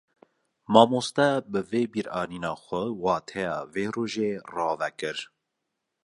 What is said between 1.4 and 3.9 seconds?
bi vê bîranîna xwe, wateya vê